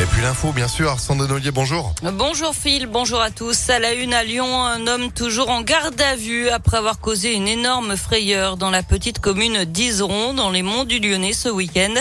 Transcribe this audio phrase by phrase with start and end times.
[0.00, 1.94] Et puis l'info, bien sûr, Arsène Denolier, bonjour.
[2.02, 3.68] Bonjour Phil, bonjour à tous.
[3.68, 7.34] À la une à Lyon, un homme toujours en garde à vue après avoir causé
[7.34, 11.92] une énorme frayeur dans la petite commune d'Iseron, dans les monts du Lyonnais ce week-end.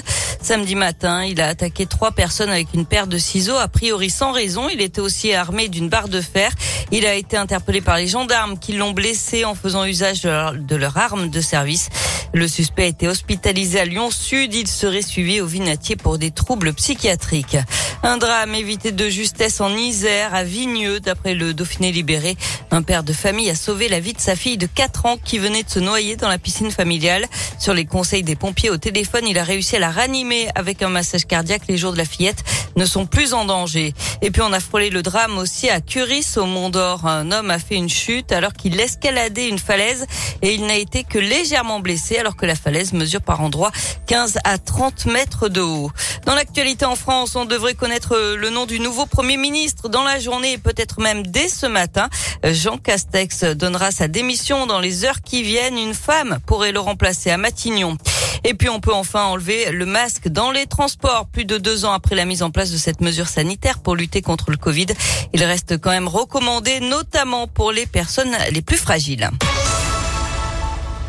[0.42, 4.32] Samedi matin, il a attaqué trois personnes avec une paire de ciseaux, a priori sans
[4.32, 4.70] raison.
[4.70, 6.54] Il était aussi armé d'une barre de fer.
[6.92, 10.54] Il a été interpellé par les gendarmes qui l'ont blessé en faisant usage de leur,
[10.54, 11.90] de leur arme de service.
[12.32, 14.54] Le suspect a été hospitalisé à Lyon Sud.
[14.54, 17.58] Il serait suivi au Vinatier pour des troubles psychiatriques.
[18.02, 22.38] Un drame évité de justesse en Isère, à Vigneux, d'après le Dauphiné libéré.
[22.72, 25.38] Un père de famille a sauvé la vie de sa fille de 4 ans qui
[25.38, 27.26] venait de se noyer dans la piscine familiale.
[27.60, 30.88] Sur les conseils des pompiers au téléphone, il a réussi à la ranimer avec un
[30.88, 31.64] massage cardiaque.
[31.68, 32.44] Les jours de la fillette
[32.78, 33.94] ne sont plus en danger.
[34.22, 37.06] Et puis on a frôlé le drame aussi à Curis au Mont d'Or.
[37.06, 40.06] Un homme a fait une chute alors qu'il escaladait une falaise
[40.42, 43.72] et il n'a été que légèrement blessé alors que la falaise mesure par endroits
[44.08, 45.92] 15 à 30 mètres de haut.
[46.26, 50.20] Dans l'actualité en France, on devrait connaître le nom du nouveau Premier ministre dans la
[50.20, 52.10] journée et peut-être même dès ce matin.
[52.44, 55.78] Jean Castex donnera sa démission dans les heures qui viennent.
[55.78, 57.98] Une femme pourrait le remplacer à Matignon.
[58.44, 61.28] Et puis on peut enfin enlever le masque dans les transports.
[61.28, 64.22] Plus de deux ans après la mise en place de cette mesure sanitaire pour lutter
[64.22, 64.88] contre le Covid,
[65.34, 69.30] il reste quand même recommandé, notamment pour les personnes les plus fragiles.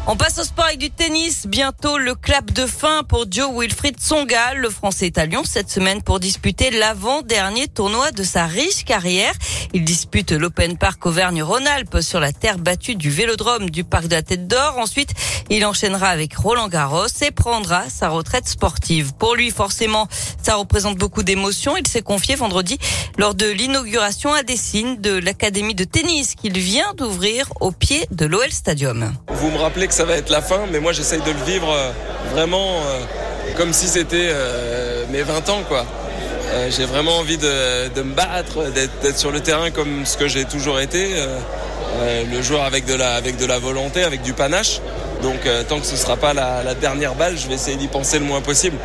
[0.06, 1.46] On passe au sport avec du tennis.
[1.46, 4.54] Bientôt le clap de fin pour Joe Wilfried Tsonga.
[4.54, 9.34] Le Français est à Lyon cette semaine pour disputer l'avant-dernier tournoi de sa riche carrière.
[9.72, 14.22] Il dispute l'Open Park Auvergne-Rhône-Alpes sur la terre battue du Vélodrome du Parc de la
[14.22, 14.78] Tête d'Or.
[14.78, 15.10] Ensuite,
[15.50, 19.12] il enchaînera avec Roland Garros et prendra sa retraite sportive.
[19.14, 20.08] Pour lui, forcément,
[20.42, 21.76] ça représente beaucoup d'émotions.
[21.76, 22.78] Il s'est confié vendredi
[23.18, 28.26] lors de l'inauguration à Dessine de l'Académie de tennis qu'il vient d'ouvrir au pied de
[28.26, 29.12] l'OL Stadium.
[29.90, 31.90] Que ça va être la fin, mais moi j'essaye de le vivre euh,
[32.32, 33.00] vraiment euh,
[33.56, 35.84] comme si c'était euh, mes 20 ans quoi.
[36.70, 40.44] j'ai vraiment envie de, de me battre, d'être sur le terrain comme ce que j'ai
[40.44, 41.08] toujours été,
[42.32, 44.80] le joueur avec de, la, avec de la volonté, avec du panache.
[45.22, 48.18] Donc tant que ce ne sera pas la, dernière balle, je vais essayer d'y penser
[48.18, 48.76] le moins possible.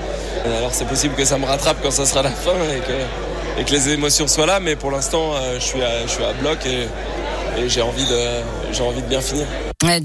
[0.58, 3.64] Alors c'est possible que ça me rattrape quand ça sera la fin et que, et
[3.64, 6.60] que les émotions soient là, mais pour l'instant je, suis à, je suis à bloc
[6.66, 6.88] et,
[7.68, 8.06] j'ai envie,
[8.82, 9.46] envie de bien finir.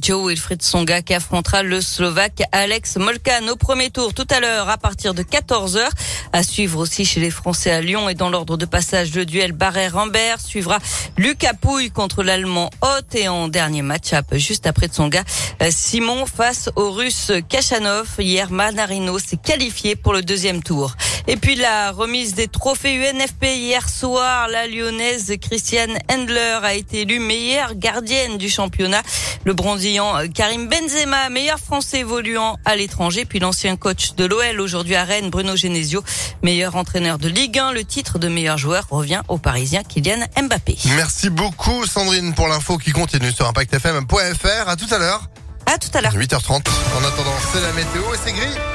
[0.00, 4.68] Joe Wilfried Songa qui affrontera le Slovaque Alex Molkan au premier tour tout à l'heure
[4.68, 5.88] à partir de 14h.
[6.32, 9.52] À suivre aussi chez les Français à Lyon et dans l'ordre de passage le duel
[9.52, 10.78] Barret-Rambert suivra
[11.16, 15.24] Lucas Pouille contre l'Allemand Hot et en dernier match-up juste après Tsonga
[15.70, 18.08] Simon face au Russe Kachanov.
[18.18, 20.94] Hier Manarino s'est qualifié pour le deuxième tour.
[21.26, 27.00] Et puis la remise des trophées UNFP hier soir, la lyonnaise Christiane Endler a été
[27.00, 29.02] élue meilleure gardienne du championnat.
[29.44, 34.94] Le bronzillant Karim Benzema, meilleur français évoluant à l'étranger, puis l'ancien coach de l'OL aujourd'hui
[34.96, 36.04] à Rennes, Bruno Genesio,
[36.42, 37.72] meilleur entraîneur de Ligue 1.
[37.72, 40.76] Le titre de meilleur joueur revient au Parisien Kylian Mbappé.
[40.96, 44.68] Merci beaucoup Sandrine pour l'info qui continue sur impactfm.fr.
[44.68, 45.30] À tout à l'heure.
[45.66, 46.14] À tout à l'heure.
[46.14, 46.50] 8h30.
[46.50, 48.60] En attendant, c'est la météo et c'est gris.